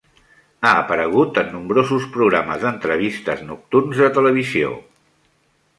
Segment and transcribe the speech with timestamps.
[0.61, 4.75] Ha aparegut en nombrosos programes d'entrevistes nocturns de televisió.